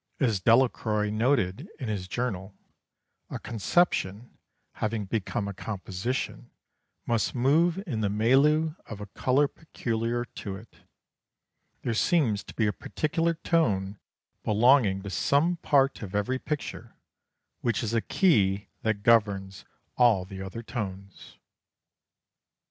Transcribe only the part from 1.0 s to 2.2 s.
noted in his